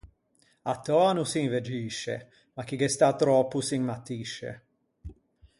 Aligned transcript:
À 0.71 0.73
töa 0.85 1.09
no 1.13 1.23
s’invegisce, 1.31 2.15
ma 2.55 2.61
chi 2.67 2.75
ghe 2.77 2.89
stà 2.93 3.09
tròppo 3.19 3.59
s’inmattisce. 3.67 4.51